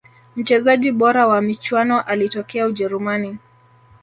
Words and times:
mchezaji 0.35 0.91
bora 0.91 1.27
wa 1.27 1.41
michuano 1.41 2.01
alitokea 2.01 2.65
ujerumani 2.67 3.37